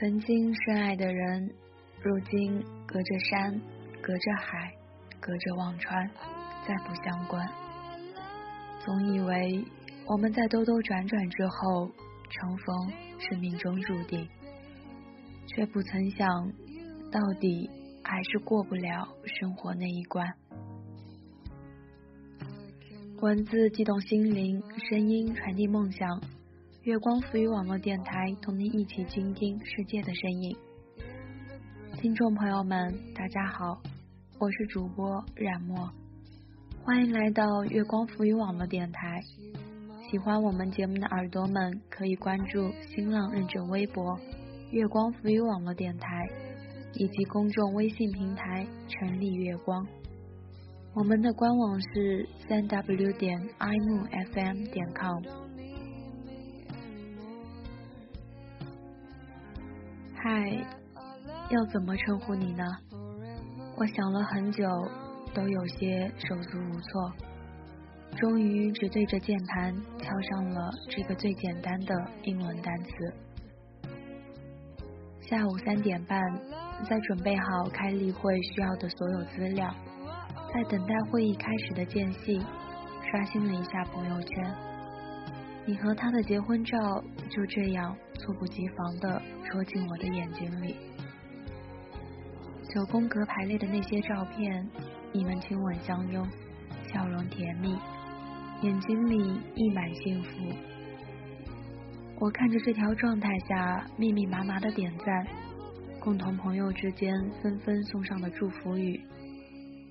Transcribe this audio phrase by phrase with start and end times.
[0.00, 1.54] 曾经深爱的人，
[2.02, 3.60] 如今隔着山，
[4.00, 4.72] 隔着海，
[5.20, 6.10] 隔着忘川，
[6.66, 7.46] 再不相关。
[8.82, 9.62] 总以为
[10.06, 11.90] 我们在兜兜转转之后
[12.30, 14.26] 重逢是命中注定，
[15.48, 16.26] 却不曾想
[17.12, 17.68] 到底
[18.02, 20.26] 还是过不了生活那一关。
[23.20, 26.22] 文字激动心灵，声音传递梦想。
[26.82, 30.56] 月光浮语网络电台，同您一起倾听世界的声音。
[32.00, 33.82] 听众朋友们，大家好，
[34.38, 35.90] 我是主播冉墨，
[36.82, 39.20] 欢迎来到月光浮语网络电台。
[40.10, 44.18] 喜欢我们节目的耳朵们，可以关注新浪认证微博
[44.72, 46.26] “月光浮语网络电台”
[46.96, 49.86] 以及公众微信平台“成立月光”。
[50.96, 55.49] 我们的官网是三 w 点 i m fm 点 com。
[60.22, 60.50] 嗨，
[61.48, 62.62] 要怎么称呼你呢？
[63.74, 64.68] 我想了很久，
[65.32, 67.12] 都有些手足无措，
[68.18, 72.90] 终于只对着键盘敲上了这个最简单的英文单词。
[75.22, 76.20] 下午三点半，
[76.86, 79.74] 在准备好开例会需要的所有资料，
[80.52, 82.38] 在等待会议开始的间隙，
[83.10, 84.54] 刷新了一下朋友圈。
[85.64, 86.78] 你和他的结婚照
[87.30, 90.76] 就这样猝不及防地戳进我的眼睛里。
[92.72, 94.68] 九宫格排列的那些照片，
[95.12, 96.26] 你们亲吻相拥，
[96.92, 97.76] 笑容甜蜜，
[98.62, 100.30] 眼睛里溢满幸福。
[102.20, 105.26] 我看着这条状态下密密麻麻的点赞，
[105.98, 109.00] 共同朋友之间纷纷送上的祝福语，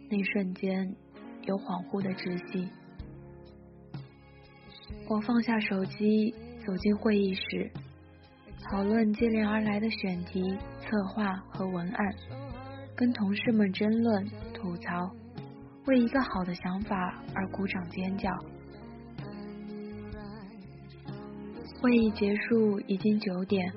[0.09, 0.95] 那瞬间
[1.43, 2.69] 有恍惚的窒息。
[5.09, 6.33] 我放下手机，
[6.65, 7.71] 走进会议室，
[8.69, 12.15] 讨论接连而来的选题、策划和文案，
[12.95, 15.09] 跟同事们争论、吐槽，
[15.87, 18.29] 为一个好的想法而鼓掌尖叫。
[21.81, 23.73] 会议结束已经九点，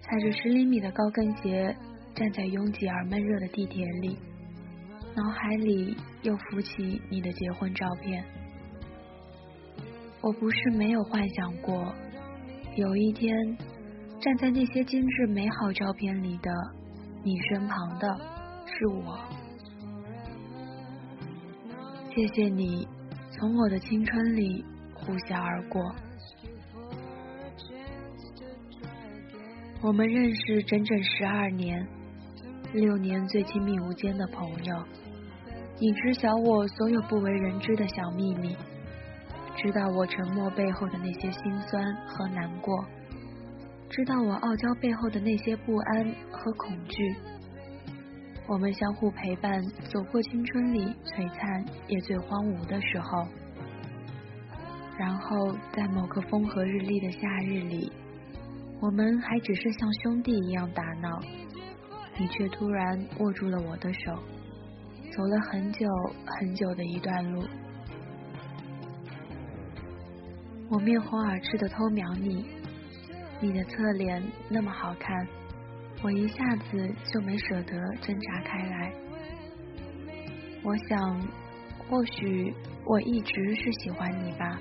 [0.00, 1.76] 踩着十厘米的高跟鞋，
[2.14, 4.16] 站在拥挤而闷热的地铁里，
[5.16, 8.24] 脑海里又浮起你的结婚照片。
[10.20, 11.92] 我不是没有幻想过，
[12.76, 13.34] 有一天
[14.26, 16.50] 站在那些精致美好照片里的
[17.22, 18.08] 你身旁的
[18.66, 19.16] 是我。
[22.12, 22.88] 谢谢你
[23.30, 25.94] 从我的青春里呼啸而过。
[29.80, 31.86] 我们认识整整十二年，
[32.72, 34.76] 六年最亲密无间的朋友。
[35.78, 38.56] 你知晓我所有不为人知的小秘密。
[39.56, 42.84] 知道我沉默背后的那些心酸和难过，
[43.88, 47.16] 知道我傲娇背后的那些不安和恐惧。
[48.48, 49.60] 我们相互陪伴，
[49.92, 53.26] 走过青春里璀璨也最荒芜的时候。
[54.98, 57.92] 然后在某个风和日丽的夏日里，
[58.80, 61.20] 我们还只是像兄弟一样打闹，
[62.18, 64.14] 你却突然握住了我的手，
[65.12, 65.86] 走了很久
[66.26, 67.44] 很久的一段路。
[70.68, 72.46] 我面红耳赤的偷瞄你，
[73.40, 75.28] 你的侧脸那么好看，
[76.02, 78.92] 我一下子就没舍得挣扎开来。
[80.62, 81.28] 我想，
[81.86, 82.52] 或许
[82.84, 84.58] 我一直是喜欢你吧。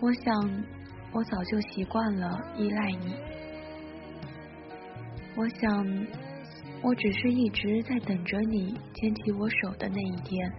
[0.00, 0.64] 我想，
[1.12, 3.14] 我早就习惯了依赖你。
[5.34, 6.06] 我想，
[6.82, 10.52] 我只是一直在等着你牵起我手的那一天。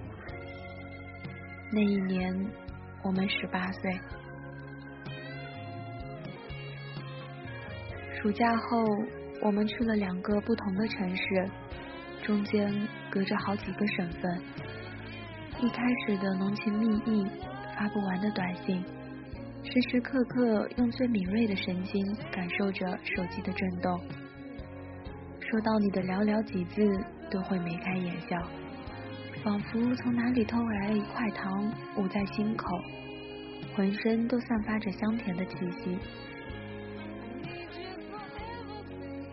[1.71, 2.33] 那一年，
[3.03, 3.99] 我们十八岁。
[8.21, 8.85] 暑假后，
[9.41, 11.49] 我们去了两个不同的城市，
[12.21, 12.71] 中间
[13.09, 14.39] 隔着好几个省份。
[15.59, 17.25] 一开始的浓情蜜意，
[17.75, 18.85] 发不完的短信，
[19.63, 23.99] 时时刻刻用最敏锐的神经感受着手机的震动。
[25.39, 26.83] 说到你的寥寥几字，
[27.31, 28.37] 都会眉开眼笑，
[29.43, 32.67] 仿佛从哪里偷来了一块糖，捂在心口，
[33.75, 35.97] 浑身都散发着香甜的气息。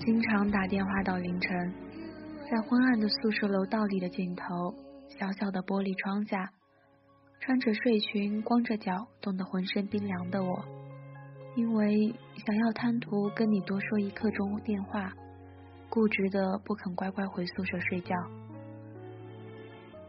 [0.09, 1.75] 经常打电话到凌晨，
[2.51, 4.75] 在昏暗的宿舍楼道里的尽头，
[5.07, 6.51] 小小的玻璃窗下，
[7.41, 10.65] 穿着睡裙、光着脚、冻得浑身冰凉的我，
[11.57, 12.15] 因为
[12.47, 15.13] 想要贪图跟你多说一刻钟电话，
[15.91, 18.17] 固执的不肯乖乖回宿舍睡觉。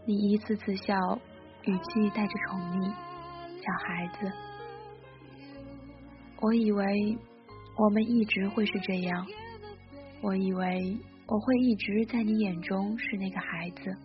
[0.06, 0.96] 你一次次笑，
[1.66, 2.90] 语气带着宠溺，
[3.60, 4.32] 小孩子。
[6.40, 7.18] 我以为
[7.78, 9.28] 我们一直会是这样。
[10.22, 13.96] 我以为我会一直在你眼中是那个孩子，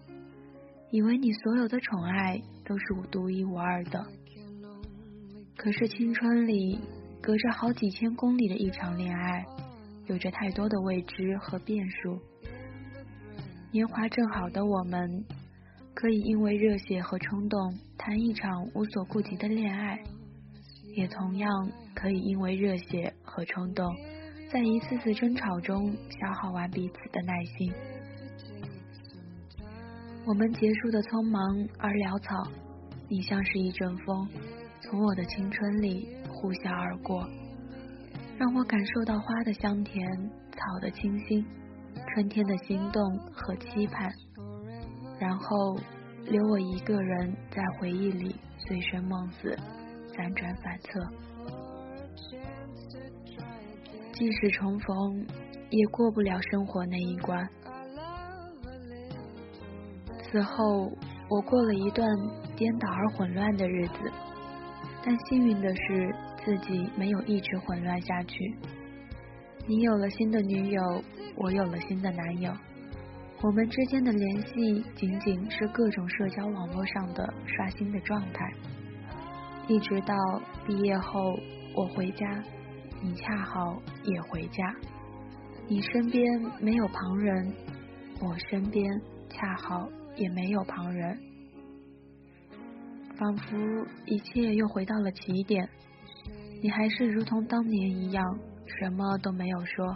[0.91, 4.07] 以为你所有的宠爱都是我独一无二的。
[5.57, 6.79] 可是青春里，
[7.21, 9.45] 隔着好几千公里的一场恋爱，
[10.07, 12.19] 有着太多的未知和变数。
[13.73, 15.25] 年华正好的我们，
[15.95, 20.01] 可以因为热血和冲动谈一场无所顾及的恋爱，
[20.95, 21.51] 也同样
[21.95, 23.97] 可以因为热血和冲动，
[24.55, 27.75] 在一次次争吵中消耗完彼此的耐心。
[30.25, 32.49] 我们结束的匆忙而潦草，
[33.09, 34.29] 你像是一阵风，
[34.81, 37.29] 从我的青春里呼啸而过，
[38.39, 40.09] 让我感受到花的香甜，
[40.53, 41.45] 草的清新。
[42.13, 44.13] 春天的心动和期盼，
[45.19, 45.77] 然后
[46.27, 49.57] 留我一个人在回忆里醉生梦死，
[50.13, 51.01] 辗转反侧。
[54.15, 55.27] 即使重逢，
[55.71, 57.49] 也过不了生活那一关。
[60.23, 60.91] 此后，
[61.29, 62.09] 我过了一段
[62.57, 63.95] 颠倒而混乱的日子，
[65.05, 66.15] 但幸运的是，
[66.45, 68.57] 自己没有一直混乱下去。
[69.67, 71.03] 你有了新的女友。
[71.37, 72.53] 我有了新的男友，
[73.43, 78.53] 我们之间的联系仅仅是各种社交网络上的刷新的状态。
[79.67, 80.15] 一直到
[80.65, 81.37] 毕业后，
[81.75, 82.41] 我回家，
[83.05, 84.75] 你恰好也回家，
[85.69, 87.53] 你身边没有旁人，
[88.19, 88.83] 我身边
[89.29, 89.87] 恰好
[90.17, 91.19] 也没有旁人，
[93.19, 95.69] 仿佛一切又回到了起点。
[96.63, 98.39] 你还是如同当年一样，
[98.81, 99.95] 什么都没有说。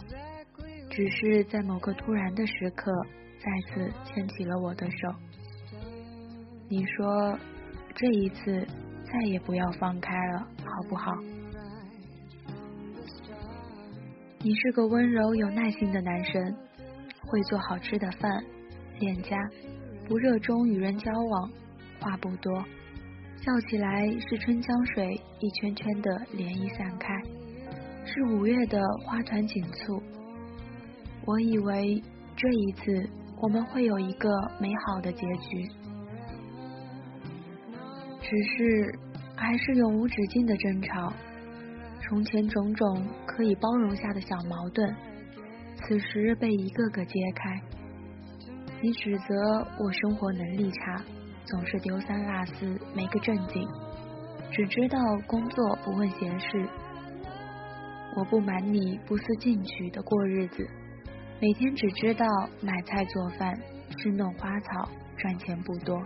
[0.90, 2.92] 只是在某个突然的时刻，
[3.38, 5.08] 再次牵起了我的手。
[6.68, 7.38] 你说，
[7.94, 8.66] 这一次
[9.10, 11.12] 再也不要放开了，好不好？
[14.40, 16.56] 你是个温柔有耐心的男生，
[17.26, 18.30] 会做好吃的饭，
[19.00, 19.36] 恋家，
[20.06, 21.50] 不热衷与人交往，
[21.98, 22.54] 话不多，
[23.36, 27.12] 笑起来是春江水一圈圈的涟漪散开，
[28.04, 30.00] 是五月的花团锦簇。
[31.26, 32.00] 我以为
[32.36, 33.10] 这一次
[33.42, 34.30] 我们会有一个
[34.60, 35.68] 美好的结局，
[38.22, 38.98] 只是
[39.34, 41.12] 还是永无止境的争吵。
[42.08, 44.94] 从前种种可以包容下的小矛盾，
[45.76, 47.60] 此时被一个个揭开。
[48.80, 49.34] 你指责
[49.78, 51.04] 我生活能力差，
[51.44, 53.68] 总是丢三落四没个正经，
[54.50, 56.66] 只知道工作不问闲事。
[58.16, 60.66] 我不瞒你，不思进取的过日子。
[61.40, 62.26] 每天只知道
[62.62, 63.54] 买菜做饭、
[63.98, 64.88] 侍弄花草，
[65.18, 66.02] 赚钱不多。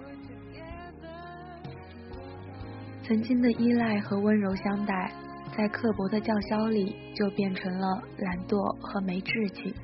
[3.05, 5.13] 曾经的依赖和温柔相待，
[5.57, 9.75] 在刻薄的叫嚣里就变成了懒惰和没志气。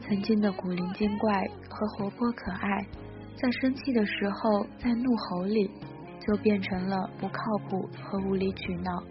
[0.00, 2.86] 曾经的古灵精怪和活泼可爱，
[3.36, 5.70] 在生气的时候，在怒吼里
[6.26, 9.02] 就变成了不靠谱和无理取闹。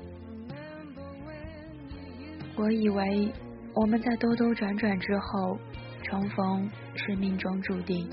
[2.56, 3.32] 我以为。
[3.74, 5.58] 我们在兜兜转转之后
[6.04, 8.06] 重逢是命中注定，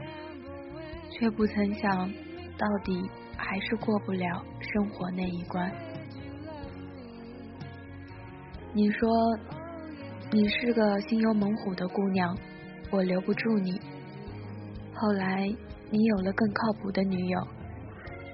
[1.11, 2.09] 却不曾想
[2.57, 5.69] 到底还是过不了生活那一关。
[8.73, 9.09] 你说
[10.31, 12.37] 你是个心有猛虎的姑娘，
[12.91, 13.81] 我留不住你。
[14.95, 15.53] 后来
[15.91, 17.47] 你有了更靠谱的女友，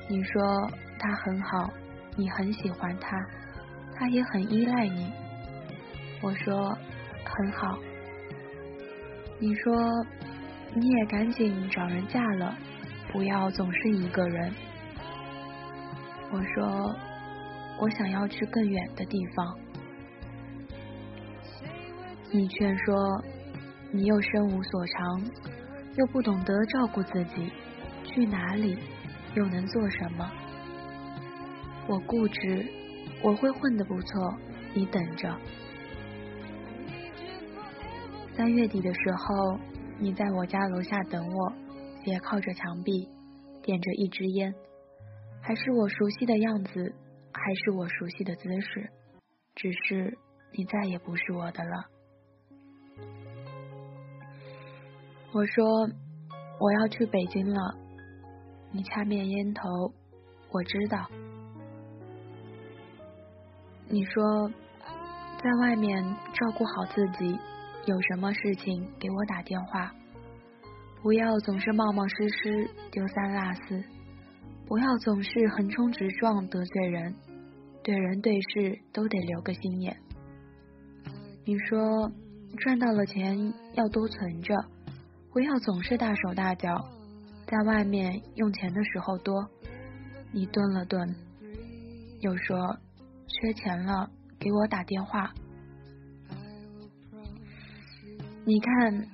[0.08, 1.70] 你说她很好，
[2.16, 3.16] 你很喜欢她，
[3.94, 5.12] 她也很依赖你。
[6.22, 6.76] 我说。
[7.36, 7.76] 很好，
[9.40, 9.74] 你说
[10.72, 12.54] 你也赶紧找人嫁了，
[13.10, 14.52] 不要总是一个人。
[16.30, 16.94] 我说
[17.80, 19.58] 我想要去更远的地方。
[22.36, 23.24] 你劝说
[23.92, 25.22] 你又身无所长，
[25.96, 27.48] 又不懂得照顾自己，
[28.02, 28.76] 去哪里
[29.36, 30.28] 又能做什么？
[31.86, 32.66] 我固执，
[33.22, 34.36] 我会混得不错，
[34.74, 35.32] 你等着。
[38.36, 39.60] 三月底的时候，
[40.00, 41.52] 你在我家楼下等我，
[42.04, 43.08] 斜靠着墙壁，
[43.62, 44.52] 点着一支烟，
[45.40, 46.92] 还是我熟悉的样子，
[47.32, 48.90] 还是我熟悉的姿势，
[49.54, 50.18] 只是
[50.50, 51.93] 你再也不是我的了。
[55.32, 55.64] 我说
[56.60, 57.74] 我要去北京了，
[58.70, 59.92] 你掐灭烟头，
[60.50, 61.08] 我知道。
[63.88, 64.48] 你说
[65.42, 67.38] 在外面照顾好自己。
[67.86, 69.94] 有什么事情给我打电话，
[71.02, 73.84] 不要总是冒冒失失、丢三落四，
[74.66, 77.14] 不要总是横冲直撞得罪人，
[77.82, 79.94] 对人对事都得留个心眼。
[81.44, 82.10] 你说
[82.56, 84.54] 赚到了钱要多存着，
[85.32, 86.88] 不要总是大手大脚，
[87.46, 89.48] 在外面用钱的时候多。
[90.32, 91.14] 你顿了顿，
[92.20, 92.78] 又说
[93.28, 95.32] ：“缺钱了，给我打电话。”
[98.46, 99.08] 你看，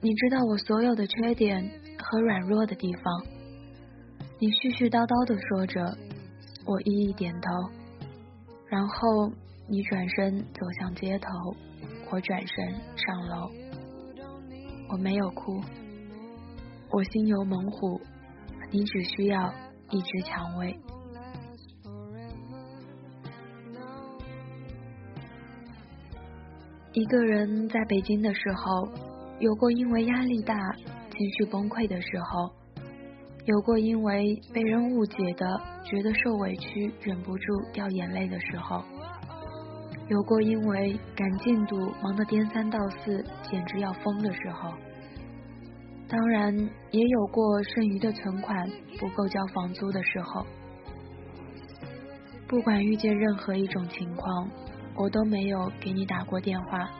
[0.00, 3.04] 你知道我所有的缺点和软弱的地方。
[4.38, 5.96] 你絮絮叨叨的说着，
[6.64, 7.70] 我一一点头，
[8.66, 9.30] 然后
[9.68, 11.28] 你转身走向街头。
[12.12, 13.50] 我转身上楼，
[14.90, 15.62] 我没有哭，
[16.90, 17.98] 我心有猛虎，
[18.70, 19.50] 你只需要
[19.88, 20.78] 一只蔷薇。
[26.92, 28.86] 一个人在北京的时候，
[29.40, 30.54] 有过因为压力大
[31.10, 32.54] 情绪崩溃的时候，
[33.46, 35.46] 有过因为被人误解的
[35.82, 38.84] 觉得受委屈忍不住掉眼泪的时候。
[40.12, 44.70] 有过因为赶进度忙得颠三倒四，简直要疯的时候，
[46.06, 46.54] 当然
[46.90, 50.46] 也有过剩余的存款不够交房租的时候。
[52.46, 54.50] 不管遇见任何一种情况，
[54.94, 56.90] 我都没有给你打过电话。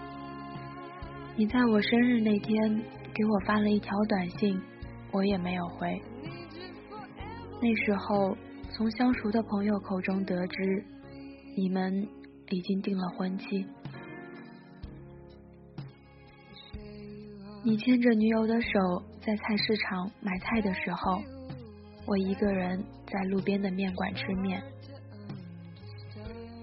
[1.36, 4.58] 你在我生日那天给我发了一条短信，
[5.12, 6.00] 我也没有回。
[7.60, 8.34] 那时候
[8.70, 10.82] 从相熟的朋友口中得知，
[11.58, 12.08] 你们。
[12.52, 13.66] 已经定了婚期。
[17.64, 21.22] 你牵着女友的手在菜市场买菜的时候，
[22.06, 24.62] 我一个人在路边的面馆吃面。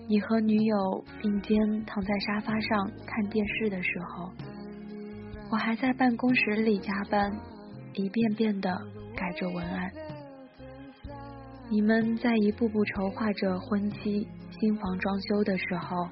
[0.08, 4.31] 你和女友并肩躺在沙发上看电视的时候，
[5.51, 7.31] 我还在办公室里加班，
[7.93, 8.69] 一遍遍的
[9.15, 9.91] 改着文案。
[11.69, 14.27] 你们在一步步筹划着婚期。
[14.51, 16.08] 新房装修的时候，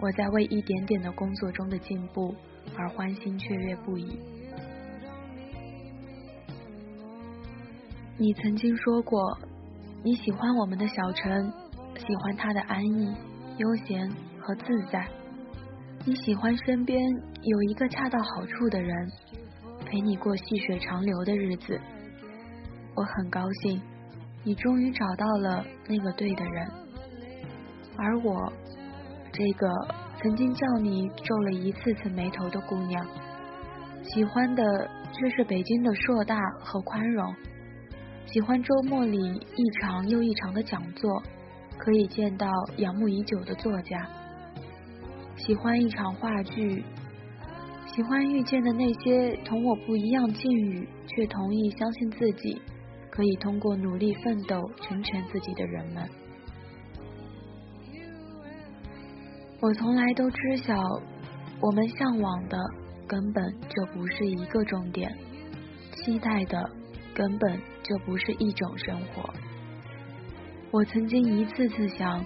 [0.00, 2.34] 我在为一点点的工作中的进步
[2.76, 4.18] 而欢欣雀跃不已。
[8.16, 9.38] 你曾经说过，
[10.02, 11.52] 你喜欢我们的小城，
[11.96, 13.14] 喜欢它的安逸、
[13.58, 14.08] 悠闲
[14.40, 15.08] 和自在。
[16.04, 17.02] 你喜欢身边
[17.42, 19.10] 有一个恰到好处的人，
[19.86, 21.80] 陪你过细水长流的日子。
[22.94, 23.80] 我很高兴，
[24.42, 26.83] 你终于找到了那个对的人。
[27.96, 28.52] 而我，
[29.32, 29.68] 这个
[30.20, 33.06] 曾经叫你皱了一次次眉头的姑娘，
[34.02, 34.62] 喜欢的
[35.12, 37.34] 却是北京的硕大和宽容，
[38.26, 39.18] 喜欢周末里
[39.56, 41.22] 一场又一场的讲座，
[41.78, 42.48] 可以见到
[42.78, 44.08] 仰慕已久的作家，
[45.36, 46.84] 喜欢一场话剧，
[47.86, 52.60] 喜欢遇见的那些同我不一样境遇却同意相信自己
[53.10, 56.08] 可以通过努力奋斗成全自己的人们。
[59.64, 60.76] 我从来都知晓，
[61.58, 62.58] 我们向往的
[63.08, 65.10] 根本就不是一个终点，
[65.96, 66.70] 期待的
[67.14, 69.32] 根本就不是一种生活。
[70.70, 72.22] 我曾经一次次想，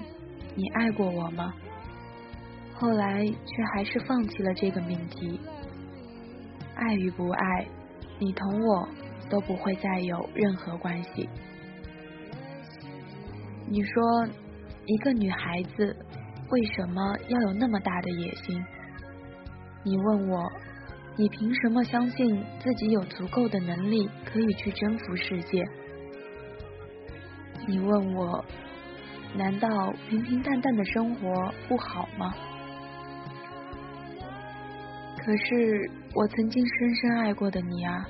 [0.57, 1.55] 你爱过我吗？
[2.75, 5.39] 后来却还是放弃了这个命题。
[6.75, 7.69] 爱与不爱，
[8.19, 8.89] 你同我
[9.31, 11.29] 都不会再有任何关系。
[13.69, 14.27] 你说，
[14.87, 15.97] 一个女孩子。
[16.51, 18.65] 为什么要有那么大的野心？
[19.85, 20.51] 你问我，
[21.17, 25.63] 你凭什么相信自己有足够的能力可以去征服世界？
[27.67, 28.43] 你问我，
[29.37, 29.69] 难道
[30.09, 32.33] 平平淡淡的生活不好吗？
[35.19, 38.09] 可是我曾经深深爱过的你啊，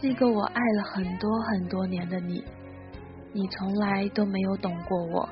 [0.00, 2.44] 那个我爱了很多很多年的你，
[3.32, 5.28] 你从来都没有懂过我。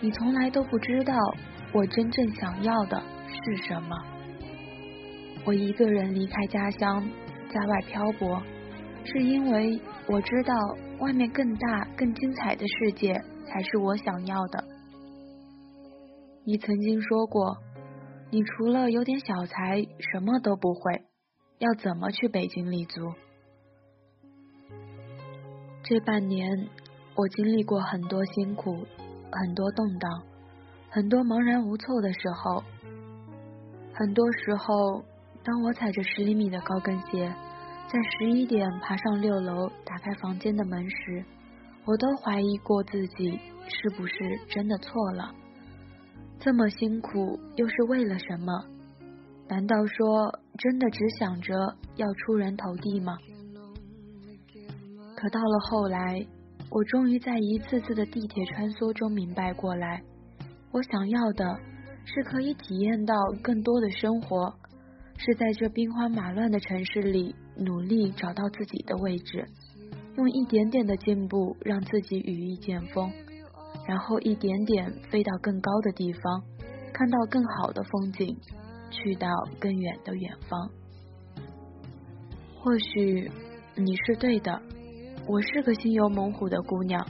[0.00, 1.14] 你从来都不知道
[1.72, 3.96] 我真正想要的是什么。
[5.46, 7.08] 我一个人离开家乡，
[7.52, 8.42] 在外漂泊，
[9.04, 10.54] 是因为我知道
[11.00, 13.14] 外面更大、更精彩的世界
[13.46, 14.64] 才是我想要的。
[16.44, 17.56] 你曾经说过，
[18.30, 19.82] 你除了有点小才，
[20.12, 21.02] 什么都不会，
[21.58, 23.12] 要怎么去北京立足？
[25.82, 26.68] 这半年，
[27.14, 28.86] 我经历过很多辛苦。
[29.40, 30.22] 很多动荡，
[30.90, 32.62] 很多茫然无措的时候，
[33.92, 35.04] 很多时候，
[35.42, 37.34] 当我踩着十厘米的高跟鞋，
[37.88, 41.24] 在十一点爬上六楼，打开房间的门时，
[41.84, 44.14] 我都怀疑过自己是不是
[44.48, 45.34] 真的错了。
[46.38, 48.52] 这么辛苦又是为了什么？
[49.48, 51.52] 难道说真的只想着
[51.96, 53.16] 要出人头地吗？
[55.16, 56.24] 可到了后来。
[56.74, 60.02] 我终于在一次次的地铁穿梭中明白过来，
[60.72, 61.56] 我想要的
[62.04, 64.52] 是可以体验到更多的生活，
[65.16, 69.46] 是在这兵荒马乱的城市里努力找到自己的位置，
[70.16, 73.08] 用一点点的进步让自己羽翼渐丰，
[73.86, 76.42] 然后一点点飞到更高的地方，
[76.92, 78.36] 看到更好的风景，
[78.90, 79.28] 去到
[79.60, 80.68] 更远的远方。
[82.58, 83.30] 或许
[83.76, 84.60] 你是对的，
[85.26, 87.02] 我是个心有猛虎的姑娘，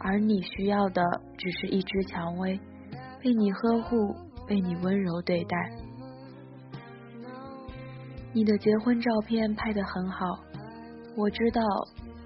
[0.00, 1.02] 而你需要的
[1.36, 2.58] 只是一只蔷薇，
[3.22, 4.14] 被你呵护，
[4.46, 5.56] 被你温柔对待。
[8.32, 10.24] 你的结婚照片拍得很好，
[11.16, 11.62] 我知道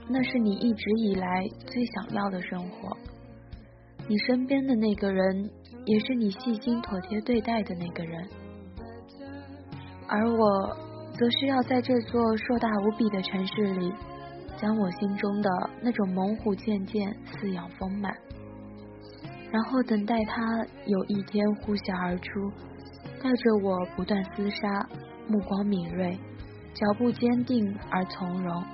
[0.09, 2.97] 那是你一直以来最想要的生活。
[4.07, 5.51] 你身边的那个人，
[5.85, 8.29] 也是你细心妥帖对待的那个人。
[10.07, 10.77] 而我，
[11.19, 13.93] 则需要在这座硕大无比的城市里，
[14.57, 18.15] 将我心中的那种猛虎渐渐饲养丰满，
[19.51, 22.51] 然后等待它有一天呼啸而出，
[23.23, 24.89] 带着我不断厮杀。
[25.29, 26.19] 目光敏锐，
[26.75, 28.65] 脚步坚定而从容。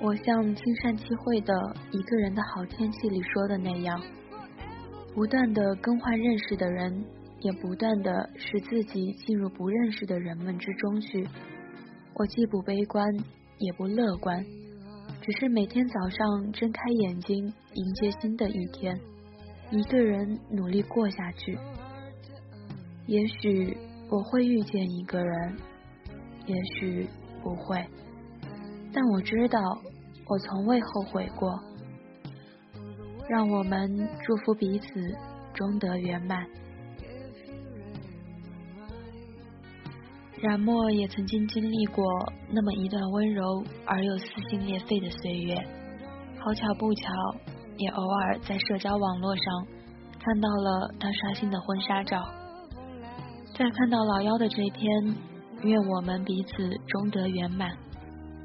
[0.00, 1.52] 我像青山七会的
[1.92, 4.00] 《一个人的好天气》里说的那样，
[5.14, 7.04] 不断的更换认识的人，
[7.40, 11.28] 也不断的使自己进入不认识的人们之中去。
[12.14, 13.06] 我既不悲观，
[13.60, 14.44] 也不乐观，
[15.22, 19.00] 只是每天早上睁开眼睛，迎接新的一天，
[19.70, 21.56] 一个人努力过下去。
[23.06, 23.76] 也许。
[24.12, 25.56] 我会遇见一个人，
[26.44, 27.08] 也许
[27.44, 27.86] 不会，
[28.92, 29.60] 但我知道
[30.26, 31.62] 我从未后悔过。
[33.28, 34.86] 让我们祝福彼此
[35.54, 36.44] 终得圆满。
[40.42, 42.02] 冉墨也曾经经历过
[42.50, 45.54] 那么一段温柔而又撕心裂肺的岁月，
[46.42, 47.02] 好巧不巧，
[47.76, 49.44] 也偶尔在社交网络上
[50.18, 52.24] 看到了他刷新的婚纱照。
[53.54, 54.88] 在看到老幺的这天，
[55.62, 57.70] 愿我们彼此终得圆满。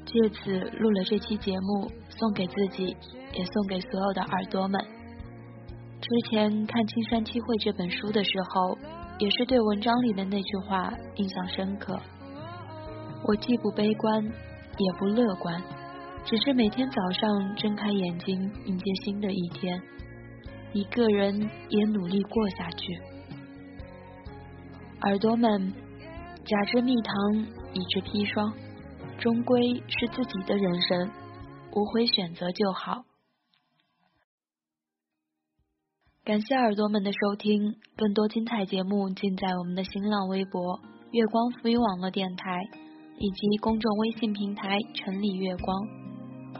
[0.04, 2.94] 借此录了这期节目，送给自己，
[3.32, 4.78] 也送给所有的耳朵们。
[6.00, 8.78] 之前看《青山七惠》这本书的时候，
[9.18, 11.98] 也是对文章里的那句话印象深刻。
[13.24, 15.62] 我既不悲观，也不乐观，
[16.24, 19.80] 只是每天早上睁开眼睛，迎接新的一天，
[20.72, 23.00] 一个人也努力过下去。
[25.00, 25.72] 耳朵们，
[26.44, 27.14] 假之蜜糖，
[27.72, 28.52] 以之砒霜，
[29.18, 31.10] 终归是自己的人生，
[31.72, 33.02] 无悔选择就好。
[36.26, 40.80] 感谢耳朵们的收听，更多精彩节目尽在我们的新浪微博
[41.14, 42.50] “月光浮云网络电台”
[43.16, 45.76] 以及公众微信平台“城里月光”。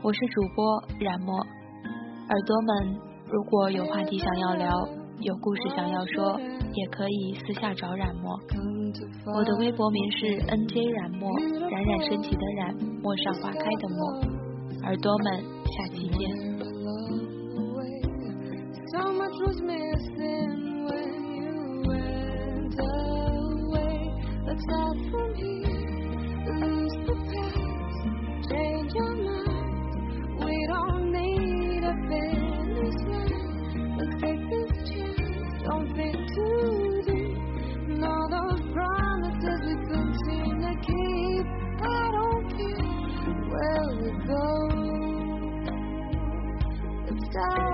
[0.05, 2.97] 我是主播冉墨，耳朵们，
[3.29, 4.71] 如果有话题想要聊。
[5.19, 6.39] 有故事想要说，
[6.73, 8.39] 也可以私下找冉墨。
[9.35, 14.13] 我的微博名是 N J 冉墨，冉冉升起的冉，陌上花开的陌。
[14.85, 16.46] 耳朵们，下期见。
[18.97, 21.53] so much was missing when you
[21.87, 23.97] went away.
[24.47, 26.13] Let's start from here,
[26.61, 28.01] lose the past,
[28.49, 29.93] change your mind.
[30.45, 33.97] We don't need a finish line.
[33.99, 37.37] Let's take this chance, don't think too deep.
[37.91, 41.47] And all those promises we couldn't seem to keep.
[41.83, 42.87] I don't care
[43.53, 44.47] where we go.
[47.11, 47.66] Let's start.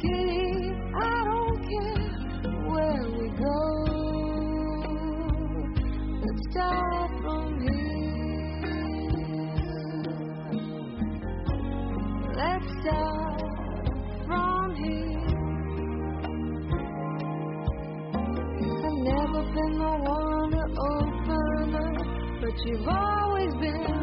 [0.00, 2.10] Kitty, I don't care
[2.70, 3.60] where we go.
[6.22, 7.98] Let's start from here.
[12.36, 13.40] Let's start
[14.26, 15.38] from here.
[18.86, 22.06] I've never been the one to open up,
[22.40, 23.97] but you've always been.